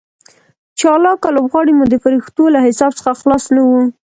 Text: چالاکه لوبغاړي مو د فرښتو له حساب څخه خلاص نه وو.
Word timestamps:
چالاکه 0.79 1.29
لوبغاړي 1.35 1.73
مو 1.77 1.85
د 1.89 1.95
فرښتو 2.03 2.43
له 2.53 2.59
حساب 2.65 2.91
څخه 2.99 3.11
خلاص 3.21 3.43
نه 3.55 3.61
وو. 3.69 3.81